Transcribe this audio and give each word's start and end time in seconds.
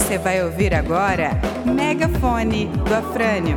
Você 0.00 0.18
vai 0.18 0.42
ouvir 0.42 0.74
agora 0.74 1.30
Megafone 1.64 2.66
do 2.66 2.94
Afrânio. 2.94 3.56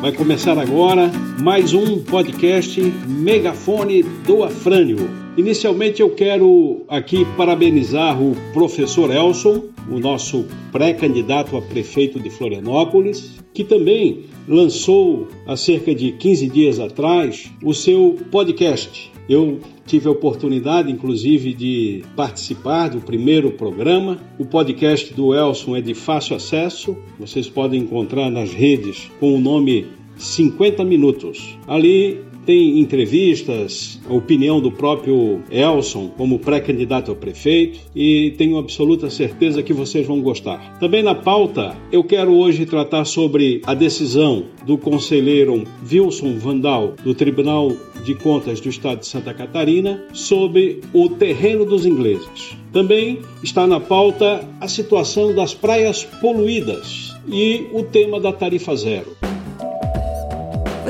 Vai 0.00 0.12
começar 0.12 0.56
agora 0.56 1.10
mais 1.42 1.74
um 1.74 2.02
podcast 2.04 2.80
Megafone 2.80 4.02
do 4.02 4.44
Afrânio. 4.44 5.29
Inicialmente 5.40 6.02
eu 6.02 6.10
quero 6.10 6.82
aqui 6.86 7.24
parabenizar 7.34 8.22
o 8.22 8.36
professor 8.52 9.10
Elson, 9.10 9.70
o 9.90 9.98
nosso 9.98 10.44
pré-candidato 10.70 11.56
a 11.56 11.62
prefeito 11.62 12.20
de 12.20 12.28
Florianópolis, 12.28 13.40
que 13.54 13.64
também 13.64 14.26
lançou 14.46 15.28
há 15.46 15.56
cerca 15.56 15.94
de 15.94 16.12
15 16.12 16.46
dias 16.46 16.78
atrás 16.78 17.50
o 17.64 17.72
seu 17.72 18.18
podcast. 18.30 19.10
Eu 19.26 19.60
tive 19.86 20.08
a 20.08 20.10
oportunidade, 20.10 20.92
inclusive, 20.92 21.54
de 21.54 22.04
participar 22.14 22.88
do 22.88 23.00
primeiro 23.00 23.52
programa. 23.52 24.18
O 24.38 24.44
podcast 24.44 25.14
do 25.14 25.34
Elson 25.34 25.74
é 25.74 25.80
de 25.80 25.94
fácil 25.94 26.36
acesso, 26.36 26.98
vocês 27.18 27.48
podem 27.48 27.80
encontrar 27.80 28.30
nas 28.30 28.52
redes 28.52 29.10
com 29.18 29.34
o 29.34 29.40
nome 29.40 29.86
50 30.18 30.84
Minutos. 30.84 31.58
Ali 31.66 32.28
tem 32.44 32.78
entrevistas, 32.80 34.00
a 34.08 34.12
opinião 34.12 34.60
do 34.60 34.72
próprio 34.72 35.42
Elson 35.50 36.08
como 36.16 36.38
pré-candidato 36.38 37.12
a 37.12 37.14
prefeito 37.14 37.80
e 37.94 38.34
tenho 38.36 38.58
absoluta 38.58 39.10
certeza 39.10 39.62
que 39.62 39.72
vocês 39.72 40.06
vão 40.06 40.20
gostar. 40.20 40.78
Também 40.78 41.02
na 41.02 41.14
pauta, 41.14 41.76
eu 41.92 42.02
quero 42.02 42.32
hoje 42.32 42.66
tratar 42.66 43.04
sobre 43.04 43.60
a 43.66 43.74
decisão 43.74 44.44
do 44.64 44.78
conselheiro 44.78 45.64
Wilson 45.90 46.38
Vandal 46.38 46.94
do 47.02 47.14
Tribunal 47.14 47.72
de 48.04 48.14
Contas 48.14 48.60
do 48.60 48.68
Estado 48.68 49.00
de 49.00 49.06
Santa 49.06 49.34
Catarina 49.34 50.04
sobre 50.12 50.80
o 50.92 51.08
terreno 51.08 51.64
dos 51.64 51.84
ingleses. 51.84 52.56
Também 52.72 53.18
está 53.42 53.66
na 53.66 53.80
pauta 53.80 54.48
a 54.60 54.68
situação 54.68 55.34
das 55.34 55.52
praias 55.52 56.04
poluídas 56.04 57.14
e 57.28 57.66
o 57.72 57.82
tema 57.82 58.20
da 58.20 58.32
tarifa 58.32 58.74
zero. 58.76 59.29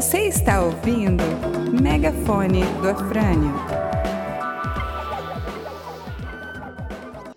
Você 0.00 0.28
está 0.28 0.62
ouvindo 0.62 1.22
Megafone 1.82 2.62
do 2.80 2.88
Afrânio. 2.88 3.52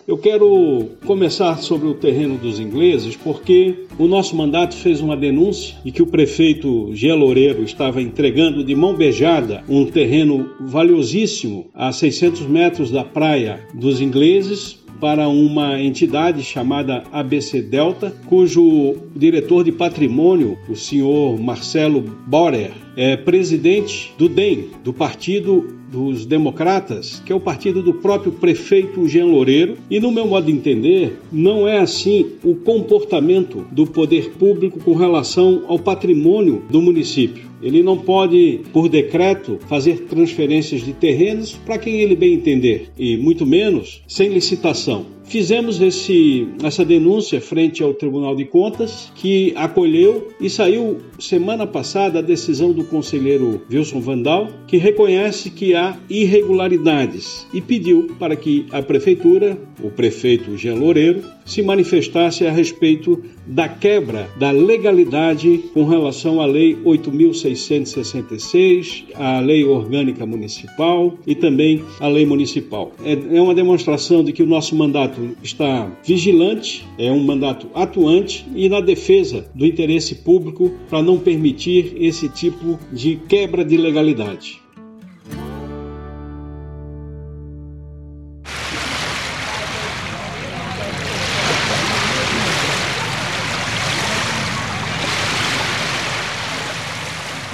Eu 0.08 0.18
quero 0.18 0.92
começar 1.06 1.58
sobre 1.58 1.90
o 1.90 1.94
terreno 1.94 2.38
dos 2.38 2.62
ingleses 2.62 3.18
porque 3.18 3.86
o 4.00 4.08
nosso 4.08 4.34
mandato 4.38 4.76
fez 4.76 5.02
uma 5.02 5.18
denúncia 5.18 5.76
de 5.84 5.92
que 5.92 6.02
o 6.02 6.08
prefeito 6.08 6.96
Gia 6.96 7.14
Loureiro 7.14 7.66
estava 7.66 8.02
entregando 8.02 8.64
de 8.64 8.74
mão 8.74 8.96
beijada 8.96 9.62
um 9.68 9.86
terreno 9.86 10.50
valiosíssimo 10.62 11.66
a 11.74 11.92
600 11.92 12.48
metros 12.48 12.90
da 12.90 13.04
praia 13.04 13.60
dos 13.74 14.00
ingleses 14.00 14.82
para 15.00 15.28
uma 15.28 15.80
entidade 15.80 16.44
chamada 16.44 17.04
ABC 17.12 17.62
Delta, 17.62 18.14
cujo 18.26 18.96
diretor 19.16 19.64
de 19.64 19.72
patrimônio, 19.72 20.58
o 20.70 20.76
senhor 20.76 21.40
Marcelo 21.40 22.02
Borer, 22.26 22.72
é 22.96 23.16
presidente 23.18 24.14
do 24.18 24.30
DEM, 24.30 24.70
do 24.84 24.94
Partido 24.94 25.76
dos 25.92 26.26
Democratas, 26.26 27.22
que 27.24 27.32
é 27.32 27.36
o 27.36 27.40
partido 27.40 27.84
do 27.84 27.94
próprio 27.94 28.32
prefeito 28.32 29.08
Jean 29.08 29.26
Loureiro, 29.26 29.78
e 29.90 30.00
no 30.00 30.12
meu 30.12 30.26
modo 30.26 30.48
de 30.48 30.52
entender, 30.52 31.20
não 31.32 31.68
é 31.68 31.78
assim 31.78 32.32
o 32.44 32.56
comportamento 32.56 33.66
do 33.72 33.86
poder 33.86 34.32
público 34.32 34.80
com 34.80 34.96
relação 34.96 35.64
ao 35.68 35.78
patrimônio 35.78 36.64
do 36.70 36.82
município. 36.82 37.44
Ele 37.62 37.84
não 37.84 37.98
pode, 37.98 38.62
por 38.74 38.90
decreto, 38.90 39.60
fazer 39.70 40.06
transferências 40.06 40.84
de 40.84 40.94
terrenos 40.94 41.54
para 41.54 41.78
quem 41.78 42.02
ele 42.02 42.16
bem 42.16 42.34
entender, 42.34 42.90
e 42.98 43.16
muito 43.16 43.46
menos 43.46 44.02
sem 44.08 44.30
licitação. 44.30 45.06
Fizemos 45.26 45.82
esse, 45.82 46.48
essa 46.64 46.86
denúncia 46.86 47.42
frente 47.42 47.82
ao 47.82 47.94
Tribunal 47.94 48.36
de 48.36 48.46
Contas, 48.46 49.12
que 49.16 49.54
acolheu 49.56 50.32
e 50.40 50.50
saiu 50.50 50.98
semana 51.20 51.66
passada 51.66 52.20
a 52.20 52.22
decisão 52.22 52.72
do 52.72 52.84
conselheiro 52.84 53.62
Wilson 53.72 54.00
Vandal, 54.00 54.50
que 54.68 54.78
reconhece 54.78 55.50
que 55.50 55.74
há 55.74 55.98
irregularidades 56.10 57.48
e 57.54 57.62
pediu 57.62 58.16
para 58.20 58.36
que 58.36 58.66
a 58.72 58.82
prefeitura, 58.82 59.58
o 59.82 59.90
prefeito 59.90 60.58
Jean 60.58 60.76
Loureiro, 60.76 61.24
se 61.46 61.62
manifestasse 61.62 62.46
a 62.46 62.52
respeito 62.52 63.24
da 63.46 63.68
quebra 63.68 64.30
da 64.38 64.52
legalidade 64.52 65.66
com 65.74 65.84
relação 65.86 66.40
à 66.42 66.46
Lei 66.46 66.78
8.666, 66.84 69.04
à 69.16 69.40
Lei 69.40 69.66
Orgânica 69.66 70.26
Municipal 70.26 71.14
e 71.26 71.34
também 71.36 71.82
à 72.00 72.08
Lei 72.08 72.26
Municipal. 72.26 72.92
É, 73.04 73.12
é 73.38 73.42
uma 73.42 73.54
demonstração 73.54 74.24
de 74.24 74.32
que 74.32 74.42
o 74.42 74.48
nosso 74.48 74.76
mandato 74.76 75.23
está 75.42 75.92
vigilante, 76.04 76.86
é 76.98 77.12
um 77.12 77.24
mandato 77.24 77.68
atuante 77.74 78.46
e 78.56 78.68
na 78.70 78.82
defesa 78.82 79.46
do 79.54 79.66
interesse 79.66 80.16
público 80.16 80.72
para 80.90 81.02
não 81.02 81.20
permitir 81.20 81.94
esse 81.98 82.30
tipo 82.30 82.80
de 82.92 83.16
quebra 83.16 83.64
de 83.64 83.78
legalidade. 83.78 84.62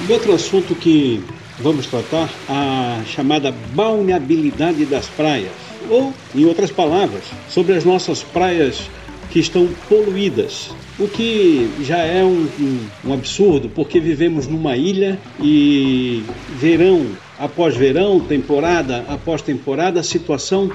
Outro 0.10 0.34
assunto 0.34 0.74
que 0.74 1.22
vamos 1.60 1.86
tratar, 1.86 2.30
a 2.48 3.04
chamada 3.06 3.54
balneabilidade 3.76 4.84
das 4.86 5.08
praias, 5.08 5.69
ou, 5.90 6.14
em 6.36 6.46
outras 6.46 6.72
palavras, 6.72 7.24
sobre 7.48 7.76
as 7.76 7.86
nossas 7.86 8.24
praias 8.24 8.90
que 9.32 9.40
estão 9.40 9.68
poluídas, 9.88 10.72
o 10.98 11.08
que 11.08 11.70
já 11.82 12.00
é 12.00 12.24
um, 12.24 12.48
um, 12.60 12.88
um 13.06 13.14
absurdo, 13.14 13.70
porque 13.70 14.00
vivemos 14.00 14.48
numa 14.48 14.76
ilha 14.76 15.20
e 15.42 16.24
verão 16.58 17.06
após 17.40 17.76
verão, 17.76 18.20
temporada 18.20 19.06
após 19.08 19.42
temporada, 19.42 20.02
a 20.02 20.04
situação 20.04 20.70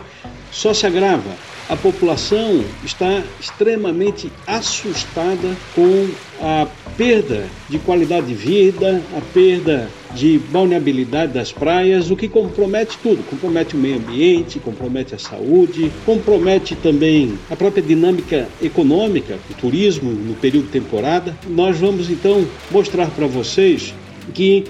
só 0.51 0.73
se 0.73 0.87
agrava. 0.87 1.31
A 1.69 1.77
população 1.77 2.63
está 2.85 3.23
extremamente 3.41 4.31
assustada 4.47 5.57
com 5.75 6.09
a 6.41 6.67
perda 6.97 7.47
de 7.69 7.79
qualidade 7.79 8.27
de 8.27 8.35
vida, 8.35 9.03
a 9.17 9.21
perda 9.33 9.89
de 10.15 10.39
balneabilidade 10.39 11.33
das 11.33 11.53
praias, 11.53 12.11
o 12.11 12.17
que 12.17 12.29
compromete 12.29 12.97
tudo, 13.03 13.23
compromete 13.29 13.75
o 13.75 13.79
meio 13.79 13.97
ambiente, 13.97 14.59
compromete 14.59 15.15
a 15.15 15.19
saúde, 15.19 15.91
compromete 16.07 16.75
também 16.77 17.39
a 17.51 17.57
própria 17.57 17.83
dinâmica 17.83 18.49
econômica, 18.63 19.39
o 19.51 19.55
turismo 19.55 20.11
no 20.11 20.35
período 20.35 20.67
de 20.67 20.73
temporada. 20.73 21.37
Nós 21.49 21.79
vamos 21.79 22.09
então 22.11 22.47
mostrar 22.71 23.09
para 23.09 23.27
vocês 23.27 23.95
que 24.33 24.65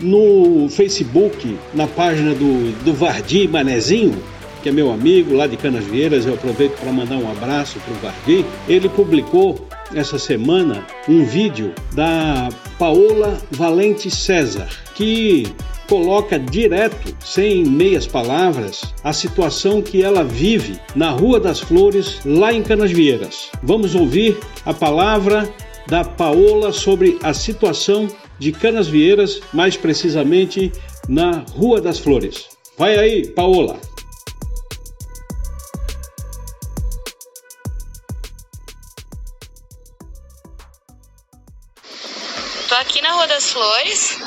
no 0.00 0.68
Facebook, 0.68 1.56
na 1.74 1.86
página 1.86 2.34
do, 2.34 2.72
do 2.84 2.92
Vardi 2.92 3.46
Manezinho, 3.46 4.16
que 4.62 4.68
é 4.68 4.72
meu 4.72 4.90
amigo 4.90 5.34
lá 5.34 5.46
de 5.46 5.56
Canas 5.56 5.84
Vieiras, 5.84 6.26
eu 6.26 6.34
aproveito 6.34 6.78
para 6.78 6.92
mandar 6.92 7.16
um 7.16 7.30
abraço 7.30 7.78
para 7.80 7.94
o 7.94 7.96
Vardi. 7.96 8.44
Ele 8.68 8.88
publicou 8.88 9.66
essa 9.94 10.18
semana 10.18 10.86
um 11.08 11.24
vídeo 11.24 11.72
da 11.92 12.48
Paola 12.78 13.38
Valente 13.50 14.10
César, 14.10 14.68
que 14.94 15.46
coloca 15.88 16.38
direto, 16.38 17.16
sem 17.18 17.64
meias 17.64 18.06
palavras, 18.06 18.94
a 19.02 19.12
situação 19.12 19.82
que 19.82 20.02
ela 20.02 20.22
vive 20.22 20.78
na 20.94 21.10
Rua 21.10 21.40
das 21.40 21.58
Flores, 21.58 22.20
lá 22.24 22.52
em 22.52 22.62
Canas 22.62 22.92
Vieiras. 22.92 23.50
Vamos 23.62 23.94
ouvir 23.96 24.38
a 24.64 24.72
palavra 24.72 25.52
da 25.88 26.04
Paola 26.04 26.72
sobre 26.72 27.18
a 27.22 27.34
situação 27.34 28.08
de 28.38 28.52
Canas 28.52 28.86
Vieiras, 28.86 29.40
mais 29.52 29.76
precisamente 29.76 30.70
na 31.08 31.44
Rua 31.50 31.80
das 31.80 31.98
Flores. 31.98 32.46
Vai 32.78 32.96
aí, 32.96 33.26
Paola! 33.26 33.78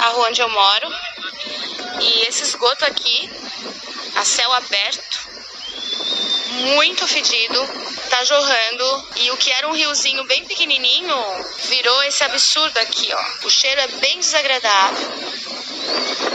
A 0.04 0.10
rua 0.10 0.28
onde 0.28 0.42
eu 0.42 0.50
moro. 0.50 0.90
E 2.02 2.28
esse 2.28 2.44
esgoto 2.44 2.84
aqui, 2.86 3.30
a 4.16 4.26
céu 4.26 4.52
aberto, 4.52 5.20
muito 6.76 7.08
fedido, 7.08 7.60
tá 8.10 8.24
jorrando. 8.26 9.08
E 9.16 9.32
o 9.32 9.38
que 9.38 9.52
era 9.52 9.68
um 9.68 9.72
riozinho 9.72 10.26
bem 10.26 10.44
pequenininho 10.46 11.16
virou 11.70 12.04
esse 12.04 12.24
absurdo 12.24 12.78
aqui, 12.80 13.10
ó. 13.14 13.48
O 13.48 13.50
cheiro 13.50 13.80
é 13.80 13.88
bem 13.88 14.20
desagradável. 14.20 15.12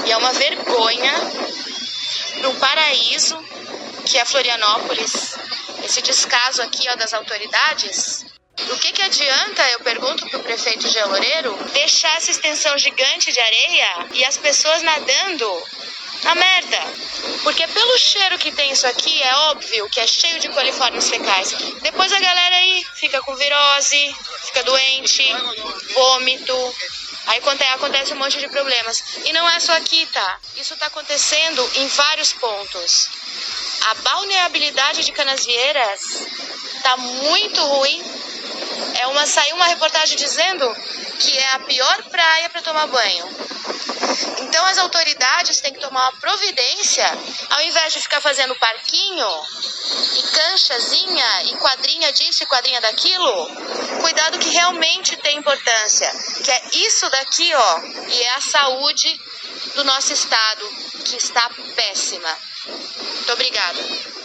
E 0.06 0.12
é 0.12 0.16
uma 0.16 0.32
vergonha 0.32 1.12
um 2.46 2.54
paraíso 2.54 3.36
que 4.06 4.16
é 4.16 4.24
Florianópolis. 4.24 5.36
Esse 5.84 6.00
descaso 6.00 6.62
aqui, 6.62 6.88
ó, 6.88 6.96
das 6.96 7.12
autoridades 7.12 8.24
O 8.70 8.78
que, 8.78 8.92
que 8.92 9.02
adianta, 9.02 9.62
eu 9.70 9.80
pergunto 9.80 10.26
para 10.28 10.38
o 10.38 10.42
prefeito 10.42 10.88
Geloreiro, 10.88 11.56
deixar 11.72 12.16
essa 12.16 12.30
extensão 12.30 12.76
gigante 12.76 13.32
de 13.32 13.40
areia 13.40 14.06
e 14.12 14.24
as 14.24 14.36
pessoas 14.36 14.82
nadando 14.82 15.62
na 16.24 16.34
merda. 16.34 16.78
Porque 17.42 17.66
pelo 17.68 17.98
cheiro 17.98 18.38
que 18.38 18.52
tem 18.52 18.72
isso 18.72 18.86
aqui, 18.86 19.22
é 19.22 19.34
óbvio 19.50 19.88
que 19.88 20.00
é 20.00 20.06
cheio 20.06 20.40
de 20.40 20.48
coliformes 20.48 21.08
fecais. 21.08 21.52
Depois 21.82 22.12
a 22.12 22.20
galera 22.20 22.56
aí 22.56 22.84
fica 22.94 23.20
com 23.22 23.34
virose, 23.36 24.16
fica 24.44 24.64
doente, 24.64 25.24
vômito. 25.94 26.74
Aí 27.26 27.42
acontece 27.74 28.14
um 28.14 28.16
monte 28.16 28.38
de 28.38 28.48
problemas. 28.48 29.18
E 29.24 29.32
não 29.32 29.48
é 29.48 29.60
só 29.60 29.72
aqui, 29.76 30.06
tá? 30.06 30.40
Isso 30.56 30.76
tá 30.76 30.86
acontecendo 30.86 31.70
em 31.76 31.86
vários 31.88 32.32
pontos. 32.32 33.08
A 33.86 33.94
balneabilidade 33.94 35.04
de 35.04 35.12
Canasvieiras 35.12 36.00
tá 36.82 36.96
muito 36.96 37.62
ruim. 37.62 38.02
Uma 39.10 39.26
saiu 39.26 39.56
uma 39.56 39.66
reportagem 39.66 40.16
dizendo 40.16 40.76
que 41.18 41.36
é 41.38 41.54
a 41.54 41.58
pior 41.60 42.02
praia 42.04 42.50
para 42.50 42.62
tomar 42.62 42.86
banho. 42.86 43.36
Então 44.40 44.64
as 44.66 44.78
autoridades 44.78 45.60
têm 45.60 45.72
que 45.72 45.80
tomar 45.80 46.08
uma 46.08 46.20
providência, 46.20 47.06
ao 47.50 47.60
invés 47.62 47.92
de 47.92 48.00
ficar 48.00 48.20
fazendo 48.20 48.54
parquinho 48.56 49.26
e 50.16 50.22
canchazinha 50.22 51.42
e 51.44 51.56
quadrinha 51.56 52.12
disso 52.12 52.42
e 52.42 52.46
quadrinha 52.46 52.80
daquilo, 52.80 53.50
cuidado 54.00 54.38
que 54.38 54.50
realmente 54.50 55.16
tem 55.16 55.38
importância, 55.38 56.10
que 56.44 56.50
é 56.50 56.62
isso 56.74 57.08
daqui, 57.10 57.52
ó, 57.54 57.80
e 58.08 58.22
é 58.22 58.30
a 58.34 58.40
saúde 58.40 59.20
do 59.74 59.84
nosso 59.84 60.12
estado 60.12 60.68
que 61.04 61.16
está 61.16 61.50
péssima. 61.74 62.38
Muito 62.66 63.32
obrigada. 63.32 64.17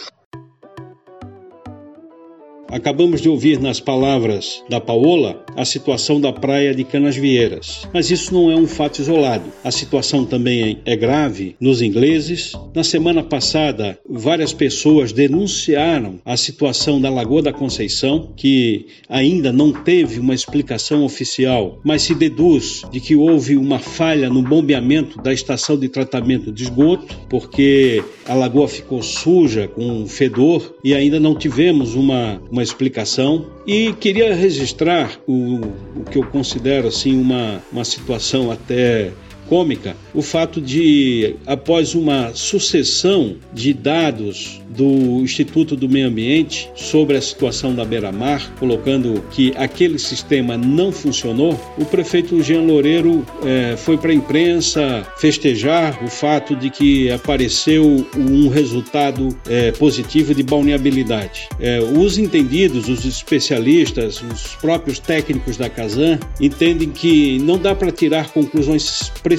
Acabamos 2.74 3.20
de 3.20 3.28
ouvir 3.28 3.60
nas 3.60 3.78
palavras 3.78 4.64
da 4.68 4.80
Paola 4.80 5.44
a 5.56 5.64
situação 5.64 6.20
da 6.20 6.32
praia 6.32 6.74
de 6.74 6.82
Canasvieiras. 6.82 7.86
Mas 7.94 8.10
isso 8.10 8.34
não 8.34 8.50
é 8.50 8.56
um 8.56 8.66
fato 8.66 8.98
isolado. 8.98 9.44
A 9.62 9.70
situação 9.70 10.24
também 10.24 10.80
é 10.84 10.96
grave 10.96 11.54
nos 11.60 11.80
ingleses. 11.80 12.52
Na 12.74 12.82
semana 12.82 13.22
passada, 13.22 13.96
várias 14.10 14.52
pessoas 14.52 15.12
denunciaram 15.12 16.18
a 16.24 16.36
situação 16.36 17.00
da 17.00 17.08
Lagoa 17.08 17.42
da 17.42 17.52
Conceição, 17.52 18.32
que 18.36 18.86
ainda 19.08 19.52
não 19.52 19.72
teve 19.72 20.18
uma 20.18 20.34
explicação 20.34 21.04
oficial, 21.04 21.78
mas 21.84 22.02
se 22.02 22.12
deduz 22.12 22.82
de 22.90 22.98
que 22.98 23.14
houve 23.14 23.56
uma 23.56 23.78
falha 23.78 24.28
no 24.28 24.42
bombeamento 24.42 25.22
da 25.22 25.32
estação 25.32 25.78
de 25.78 25.88
tratamento 25.88 26.50
de 26.50 26.64
esgoto, 26.64 27.16
porque 27.28 28.02
a 28.26 28.34
lagoa 28.34 28.66
ficou 28.66 29.00
suja 29.00 29.68
com 29.68 30.08
fedor 30.08 30.74
e 30.82 30.92
ainda 30.92 31.20
não 31.20 31.36
tivemos 31.36 31.94
uma, 31.94 32.42
uma 32.50 32.63
explicação 32.64 33.46
e 33.66 33.92
queria 33.92 34.34
registrar 34.34 35.18
o, 35.26 35.56
o 35.96 36.04
que 36.10 36.18
eu 36.18 36.24
considero 36.24 36.88
assim 36.88 37.20
uma, 37.20 37.62
uma 37.70 37.84
situação 37.84 38.50
até 38.50 39.12
cômica 39.48 39.96
o 40.14 40.22
fato 40.22 40.60
de, 40.60 41.34
após 41.46 41.94
uma 41.94 42.32
sucessão 42.34 43.36
de 43.52 43.74
dados 43.74 44.60
do 44.68 45.20
Instituto 45.22 45.76
do 45.76 45.88
Meio 45.88 46.08
Ambiente 46.08 46.68
sobre 46.74 47.16
a 47.16 47.22
situação 47.22 47.74
da 47.74 47.84
beira-mar, 47.84 48.52
colocando 48.58 49.22
que 49.30 49.52
aquele 49.56 49.98
sistema 49.98 50.56
não 50.56 50.90
funcionou, 50.90 51.58
o 51.78 51.84
prefeito 51.84 52.42
Jean 52.42 52.62
Loureiro 52.62 53.24
eh, 53.44 53.76
foi 53.76 53.96
para 53.96 54.10
a 54.10 54.14
imprensa 54.14 55.06
festejar 55.16 56.02
o 56.04 56.08
fato 56.08 56.56
de 56.56 56.70
que 56.70 57.10
apareceu 57.10 58.04
um 58.16 58.48
resultado 58.48 59.28
eh, 59.48 59.70
positivo 59.72 60.34
de 60.34 60.42
balneabilidade. 60.42 61.48
Eh, 61.60 61.80
os 61.96 62.18
entendidos, 62.18 62.88
os 62.88 63.04
especialistas, 63.04 64.22
os 64.22 64.56
próprios 64.56 64.98
técnicos 64.98 65.56
da 65.56 65.68
Casan 65.68 66.18
entendem 66.40 66.90
que 66.90 67.38
não 67.38 67.58
dá 67.58 67.74
para 67.74 67.92
tirar 67.92 68.32
conclusões 68.32 69.12
precipitadas 69.22 69.33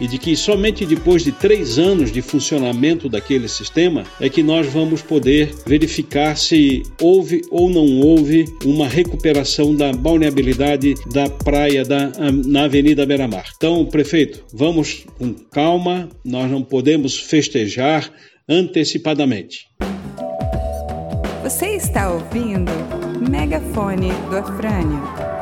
e 0.00 0.06
de 0.06 0.18
que 0.18 0.36
somente 0.36 0.86
depois 0.86 1.24
de 1.24 1.32
três 1.32 1.78
anos 1.78 2.12
de 2.12 2.22
funcionamento 2.22 3.08
daquele 3.08 3.48
sistema 3.48 4.04
é 4.20 4.28
que 4.28 4.42
nós 4.42 4.66
vamos 4.66 5.02
poder 5.02 5.54
verificar 5.66 6.36
se 6.36 6.82
houve 7.00 7.42
ou 7.50 7.68
não 7.68 8.00
houve 8.00 8.44
uma 8.64 8.88
recuperação 8.88 9.74
da 9.74 9.92
balneabilidade 9.92 10.94
da 11.12 11.28
praia 11.28 11.84
da, 11.84 12.10
na 12.46 12.64
Avenida 12.64 13.04
Beira-Mar. 13.04 13.44
Então, 13.56 13.84
prefeito, 13.86 14.44
vamos 14.52 15.04
com 15.18 15.34
calma, 15.34 16.08
nós 16.24 16.50
não 16.50 16.62
podemos 16.62 17.18
festejar 17.18 18.10
antecipadamente. 18.48 19.68
Você 21.42 21.76
está 21.76 22.10
ouvindo 22.10 22.72
Megafone 23.30 24.12
do 24.30 24.36
Afrânio. 24.36 25.33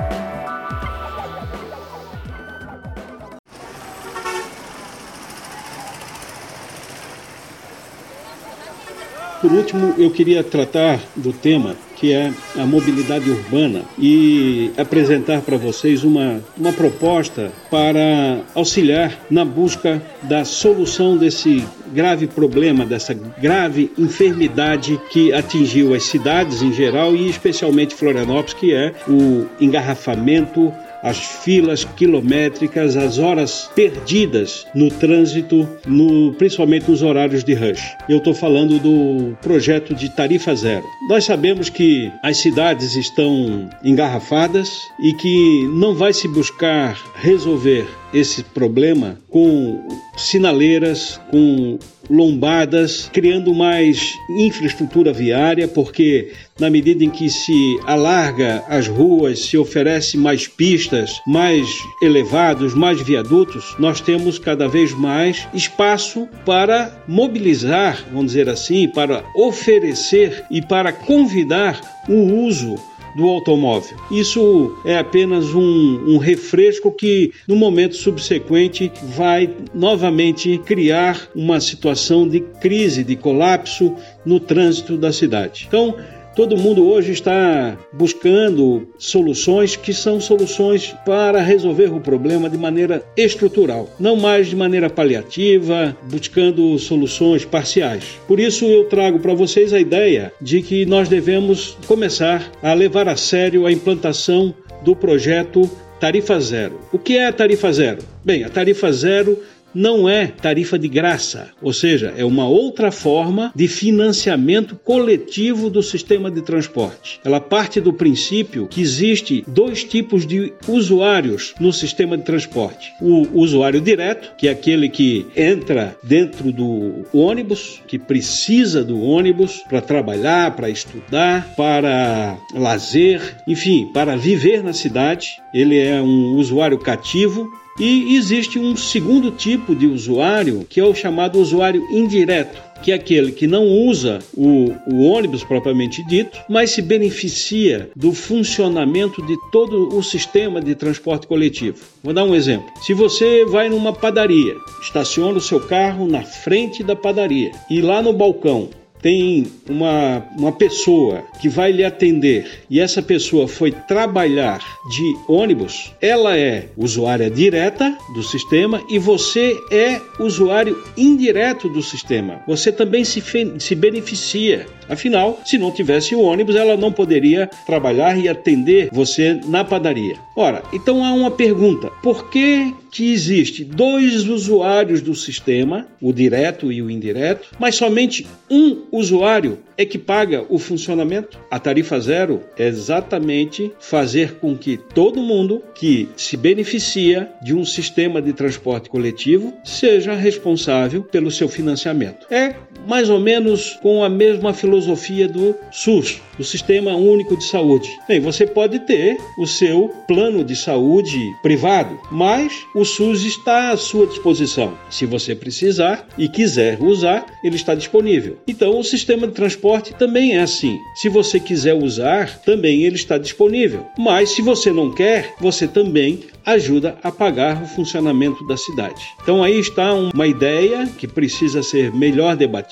Por 9.42 9.50
último, 9.52 9.96
eu 9.98 10.08
queria 10.08 10.44
tratar 10.44 11.00
do 11.16 11.32
tema 11.32 11.74
que 11.96 12.12
é 12.12 12.32
a 12.56 12.64
mobilidade 12.64 13.28
urbana 13.28 13.82
e 13.98 14.72
apresentar 14.76 15.40
para 15.40 15.56
vocês 15.56 16.02
uma, 16.02 16.40
uma 16.56 16.72
proposta 16.72 17.52
para 17.70 18.40
auxiliar 18.54 19.16
na 19.28 19.44
busca 19.44 20.02
da 20.22 20.44
solução 20.44 21.16
desse 21.16 21.64
grave 21.92 22.26
problema, 22.26 22.84
dessa 22.84 23.14
grave 23.14 23.92
enfermidade 23.98 25.00
que 25.10 25.32
atingiu 25.32 25.94
as 25.94 26.04
cidades 26.04 26.62
em 26.62 26.72
geral 26.72 27.14
e 27.14 27.28
especialmente 27.28 27.94
Florianópolis, 27.94 28.54
que 28.54 28.72
é 28.72 28.94
o 29.08 29.46
engarrafamento 29.60 30.72
as 31.02 31.18
filas 31.18 31.84
quilométricas, 31.84 32.96
as 32.96 33.18
horas 33.18 33.70
perdidas 33.74 34.66
no 34.74 34.88
trânsito, 34.88 35.68
no, 35.86 36.32
principalmente 36.34 36.88
nos 36.90 37.02
horários 37.02 37.42
de 37.42 37.54
rush. 37.54 37.82
Eu 38.08 38.18
estou 38.18 38.34
falando 38.34 38.78
do 38.78 39.36
projeto 39.42 39.94
de 39.94 40.08
tarifa 40.14 40.54
zero. 40.54 40.84
Nós 41.08 41.24
sabemos 41.24 41.68
que 41.68 42.10
as 42.22 42.36
cidades 42.36 42.94
estão 42.94 43.68
engarrafadas 43.82 44.82
e 45.00 45.12
que 45.14 45.68
não 45.74 45.94
vai 45.94 46.12
se 46.12 46.28
buscar 46.28 46.96
resolver 47.16 47.86
esse 48.12 48.42
problema 48.42 49.18
com 49.28 49.86
sinaleiras, 50.16 51.20
com 51.30 51.78
lombadas, 52.10 53.08
criando 53.12 53.54
mais 53.54 54.14
infraestrutura 54.38 55.12
viária, 55.12 55.66
porque 55.66 56.32
na 56.58 56.68
medida 56.68 57.04
em 57.04 57.10
que 57.10 57.30
se 57.30 57.78
alarga 57.86 58.62
as 58.68 58.86
ruas, 58.86 59.46
se 59.46 59.56
oferece 59.56 60.18
mais 60.18 60.46
pistas, 60.46 61.20
mais 61.26 61.66
elevados, 62.02 62.74
mais 62.74 63.00
viadutos, 63.00 63.74
nós 63.78 64.00
temos 64.00 64.38
cada 64.38 64.68
vez 64.68 64.92
mais 64.92 65.48
espaço 65.54 66.28
para 66.44 67.02
mobilizar, 67.08 68.04
vamos 68.10 68.26
dizer 68.26 68.48
assim, 68.48 68.88
para 68.88 69.24
oferecer 69.34 70.44
e 70.50 70.60
para 70.60 70.92
convidar 70.92 71.80
o 72.08 72.44
uso 72.44 72.76
do 73.16 73.28
automóvel. 73.28 73.96
Isso 74.10 74.76
é 74.84 74.98
apenas 74.98 75.54
um, 75.54 76.04
um 76.06 76.18
refresco 76.18 76.90
que, 76.90 77.32
no 77.46 77.56
momento 77.56 77.96
subsequente, 77.96 78.90
vai 79.02 79.50
novamente 79.74 80.58
criar 80.58 81.28
uma 81.34 81.60
situação 81.60 82.28
de 82.28 82.40
crise, 82.40 83.04
de 83.04 83.16
colapso 83.16 83.94
no 84.24 84.40
trânsito 84.40 84.96
da 84.96 85.12
cidade. 85.12 85.64
Então, 85.68 85.96
Todo 86.34 86.56
mundo 86.56 86.88
hoje 86.88 87.12
está 87.12 87.76
buscando 87.92 88.88
soluções 88.96 89.76
que 89.76 89.92
são 89.92 90.18
soluções 90.18 90.94
para 91.04 91.42
resolver 91.42 91.92
o 91.92 92.00
problema 92.00 92.48
de 92.48 92.56
maneira 92.56 93.04
estrutural, 93.14 93.90
não 94.00 94.16
mais 94.16 94.46
de 94.46 94.56
maneira 94.56 94.88
paliativa, 94.88 95.94
buscando 96.10 96.78
soluções 96.78 97.44
parciais. 97.44 98.18
Por 98.26 98.40
isso 98.40 98.64
eu 98.64 98.84
trago 98.84 99.18
para 99.18 99.34
vocês 99.34 99.74
a 99.74 99.80
ideia 99.80 100.32
de 100.40 100.62
que 100.62 100.86
nós 100.86 101.06
devemos 101.06 101.76
começar 101.86 102.50
a 102.62 102.72
levar 102.72 103.08
a 103.08 103.16
sério 103.16 103.66
a 103.66 103.72
implantação 103.72 104.54
do 104.82 104.96
projeto 104.96 105.70
Tarifa 106.00 106.40
Zero. 106.40 106.80
O 106.90 106.98
que 106.98 107.18
é 107.18 107.26
a 107.26 107.32
Tarifa 107.32 107.70
Zero? 107.72 108.02
Bem, 108.24 108.42
a 108.42 108.48
Tarifa 108.48 108.90
Zero 108.90 109.38
não 109.74 110.08
é 110.08 110.26
tarifa 110.26 110.78
de 110.78 110.88
graça, 110.88 111.50
ou 111.60 111.72
seja, 111.72 112.12
é 112.16 112.24
uma 112.24 112.46
outra 112.46 112.90
forma 112.90 113.52
de 113.54 113.68
financiamento 113.68 114.76
coletivo 114.76 115.70
do 115.70 115.82
sistema 115.82 116.30
de 116.30 116.42
transporte. 116.42 117.20
Ela 117.24 117.40
parte 117.40 117.80
do 117.80 117.92
princípio 117.92 118.66
que 118.66 118.80
existe 118.80 119.44
dois 119.46 119.84
tipos 119.84 120.26
de 120.26 120.52
usuários 120.68 121.54
no 121.60 121.72
sistema 121.72 122.16
de 122.16 122.24
transporte: 122.24 122.92
o 123.00 123.40
usuário 123.40 123.80
direto, 123.80 124.36
que 124.36 124.48
é 124.48 124.50
aquele 124.50 124.88
que 124.88 125.26
entra 125.36 125.96
dentro 126.02 126.52
do 126.52 127.04
ônibus, 127.12 127.80
que 127.86 127.98
precisa 127.98 128.84
do 128.84 129.00
ônibus 129.00 129.62
para 129.68 129.80
trabalhar, 129.80 130.54
para 130.56 130.68
estudar, 130.68 131.54
para 131.56 132.38
lazer, 132.54 133.36
enfim, 133.46 133.90
para 133.92 134.16
viver 134.16 134.62
na 134.62 134.72
cidade. 134.72 135.28
Ele 135.54 135.78
é 135.78 136.00
um 136.00 136.34
usuário 136.36 136.78
cativo 136.78 137.48
E 137.78 138.16
existe 138.16 138.58
um 138.58 138.76
segundo 138.76 139.30
tipo 139.30 139.74
de 139.74 139.86
usuário, 139.86 140.66
que 140.68 140.80
é 140.80 140.84
o 140.84 140.94
chamado 140.94 141.38
usuário 141.38 141.82
indireto 141.90 142.72
que 142.82 142.90
é 142.90 142.94
aquele 142.96 143.32
que 143.32 143.46
não 143.46 143.64
usa 143.64 144.18
o, 144.36 144.72
o, 144.86 145.04
ônibus 145.04 145.44
propriamente 145.44 146.04
dito, 146.04 146.38
mas 146.48 146.70
se 146.70 146.82
beneficia 146.82 147.90
do 147.94 148.12
funcionamento 148.12 149.24
de 149.24 149.36
todo 149.50 149.96
o 149.96 150.02
sistema 150.02 150.60
de 150.60 150.74
transporte 150.74 151.26
coletivo. 151.26 151.78
Vou 152.02 152.12
dar 152.12 152.24
um 152.24 152.34
exemplo. 152.34 152.68
Se 152.82 152.92
você 152.92 153.44
vai 153.44 153.68
numa 153.68 153.92
padaria, 153.92 154.56
estaciona 154.82 155.38
o 155.38 155.40
seu 155.40 155.60
carro 155.60 156.06
na 156.06 156.22
frente 156.22 156.82
da 156.82 156.96
padaria 156.96 157.52
e 157.70 157.80
lá 157.80 158.02
no 158.02 158.12
balcão 158.12 158.68
tem 159.02 159.46
uma, 159.68 160.24
uma 160.38 160.52
pessoa 160.52 161.24
que 161.40 161.48
vai 161.48 161.72
lhe 161.72 161.84
atender 161.84 162.62
e 162.70 162.80
essa 162.80 163.02
pessoa 163.02 163.48
foi 163.48 163.72
trabalhar 163.72 164.60
de 164.88 165.16
ônibus, 165.28 165.92
ela 166.00 166.38
é 166.38 166.68
usuária 166.76 167.28
direta 167.28 167.96
do 168.14 168.22
sistema 168.22 168.80
e 168.88 168.98
você 168.98 169.56
é 169.70 170.00
usuário 170.18 170.82
indireto 170.96 171.68
do 171.68 171.82
sistema. 171.82 172.40
Você 172.46 172.70
também 172.70 173.04
se, 173.04 173.22
se 173.58 173.74
beneficia. 173.74 174.66
Afinal, 174.88 175.40
se 175.44 175.58
não 175.58 175.70
tivesse 175.70 176.14
o 176.14 176.20
ônibus, 176.20 176.54
ela 176.54 176.76
não 176.76 176.92
poderia 176.92 177.50
trabalhar 177.66 178.18
e 178.18 178.28
atender 178.28 178.88
você 178.92 179.40
na 179.46 179.64
padaria. 179.64 180.16
Ora, 180.36 180.62
então 180.72 181.04
há 181.04 181.12
uma 181.12 181.30
pergunta: 181.30 181.90
por 182.02 182.30
que 182.30 182.74
que 182.90 183.10
existe 183.10 183.64
dois 183.64 184.28
usuários 184.28 185.00
do 185.00 185.14
sistema, 185.14 185.88
o 186.00 186.12
direto 186.12 186.70
e 186.70 186.82
o 186.82 186.90
indireto, 186.90 187.48
mas 187.58 187.74
somente 187.74 188.26
um 188.50 188.82
usuário 188.92 189.58
é 189.78 189.86
que 189.86 189.98
paga 189.98 190.44
o 190.48 190.58
funcionamento? 190.58 191.38
A 191.50 191.58
tarifa 191.58 191.98
zero 191.98 192.42
é 192.58 192.66
exatamente 192.68 193.72
fazer 193.80 194.34
com 194.34 194.56
que 194.56 194.76
todo 194.76 195.22
mundo 195.22 195.62
que 195.74 196.08
se 196.16 196.36
beneficia 196.36 197.30
de 197.42 197.54
um 197.54 197.64
sistema 197.64 198.20
de 198.20 198.34
transporte 198.34 198.90
coletivo 198.90 199.54
seja 199.64 200.14
responsável 200.14 201.02
pelo 201.02 201.30
seu 201.30 201.48
financiamento. 201.48 202.26
É 202.30 202.54
mais 202.86 203.10
ou 203.10 203.20
menos 203.20 203.78
com 203.82 204.02
a 204.02 204.08
mesma 204.08 204.52
filosofia 204.52 205.28
do 205.28 205.54
SUS, 205.70 206.20
o 206.38 206.44
Sistema 206.44 206.94
Único 206.94 207.36
de 207.36 207.44
Saúde. 207.44 207.90
Bem, 208.08 208.20
você 208.20 208.46
pode 208.46 208.78
ter 208.80 209.16
o 209.38 209.46
seu 209.46 209.88
plano 210.06 210.44
de 210.44 210.56
saúde 210.56 211.18
privado, 211.42 211.98
mas 212.10 212.52
o 212.74 212.84
SUS 212.84 213.24
está 213.24 213.70
à 213.70 213.76
sua 213.76 214.06
disposição. 214.06 214.76
Se 214.90 215.06
você 215.06 215.34
precisar 215.34 216.06
e 216.18 216.28
quiser 216.28 216.80
usar, 216.80 217.26
ele 217.44 217.56
está 217.56 217.74
disponível. 217.74 218.38
Então, 218.46 218.78
o 218.78 218.84
sistema 218.84 219.26
de 219.26 219.34
transporte 219.34 219.94
também 219.94 220.36
é 220.36 220.40
assim. 220.40 220.78
Se 220.94 221.08
você 221.08 221.38
quiser 221.38 221.74
usar, 221.74 222.40
também 222.40 222.82
ele 222.82 222.96
está 222.96 223.18
disponível. 223.18 223.86
Mas 223.98 224.30
se 224.30 224.42
você 224.42 224.72
não 224.72 224.90
quer, 224.90 225.34
você 225.40 225.66
também 225.66 226.20
ajuda 226.44 226.96
a 227.02 227.10
pagar 227.10 227.62
o 227.62 227.66
funcionamento 227.66 228.46
da 228.46 228.56
cidade. 228.56 229.02
Então 229.22 229.42
aí 229.42 229.58
está 229.58 229.94
uma 229.94 230.26
ideia 230.26 230.86
que 230.86 231.06
precisa 231.06 231.62
ser 231.62 231.92
melhor 231.92 232.36
debatida, 232.36 232.71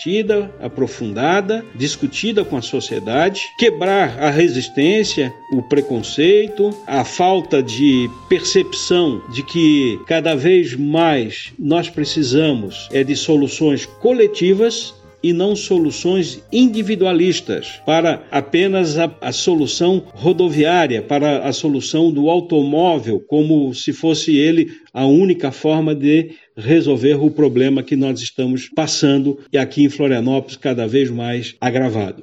aprofundada, 0.60 1.64
discutida 1.74 2.44
com 2.44 2.56
a 2.56 2.62
sociedade, 2.62 3.42
quebrar 3.58 4.18
a 4.18 4.30
resistência, 4.30 5.32
o 5.52 5.62
preconceito, 5.62 6.70
a 6.86 7.04
falta 7.04 7.62
de 7.62 8.08
percepção 8.28 9.22
de 9.32 9.42
que 9.42 10.00
cada 10.06 10.34
vez 10.34 10.74
mais 10.74 11.52
nós 11.58 11.90
precisamos 11.90 12.88
é 12.92 13.04
de 13.04 13.14
soluções 13.14 13.84
coletivas 13.84 14.94
e 15.22 15.32
não 15.32 15.54
soluções 15.54 16.42
individualistas 16.52 17.80
para 17.84 18.22
apenas 18.30 18.98
a, 18.98 19.10
a, 19.20 19.32
solução 19.32 20.02
rodoviária, 20.14 21.02
para 21.02 21.46
a 21.46 21.52
solução 21.52 22.10
do 22.10 22.30
automóvel, 22.30 23.20
como 23.20 23.74
se 23.74 23.92
fosse 23.92 24.36
ele 24.36 24.70
a 24.92 25.04
única 25.04 25.52
forma 25.52 25.94
de 25.94 26.30
resolver 26.60 27.14
o 27.14 27.30
problema 27.30 27.82
que 27.82 27.96
nós 27.96 28.20
estamos 28.20 28.68
passando 28.68 29.38
e 29.52 29.58
aqui 29.58 29.84
em 29.84 29.88
Florianópolis 29.88 30.56
cada 30.56 30.86
vez 30.86 31.10
mais 31.10 31.56
agravado. 31.60 32.22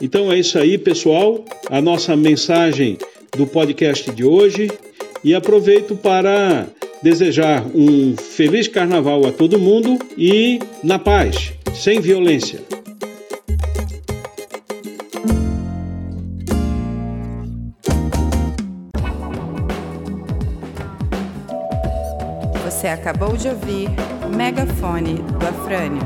Então 0.00 0.30
é 0.30 0.38
isso 0.38 0.58
aí, 0.58 0.76
pessoal. 0.76 1.44
A 1.70 1.80
nossa 1.80 2.14
mensagem 2.14 2.98
do 3.36 3.46
podcast 3.46 4.10
de 4.12 4.24
hoje. 4.24 4.70
E 5.24 5.34
aproveito 5.34 5.96
para 5.96 6.68
desejar 7.02 7.66
um 7.74 8.16
feliz 8.16 8.68
carnaval 8.68 9.26
a 9.26 9.32
todo 9.32 9.58
mundo 9.58 9.98
e 10.16 10.58
na 10.84 10.98
paz, 10.98 11.52
sem 11.74 12.00
violência. 12.00 12.60
Você 22.66 22.88
acabou 22.88 23.36
de 23.36 23.46
ouvir 23.48 23.88
Megafone 24.36 25.14
do 25.14 25.46
Afrânio. 25.46 26.02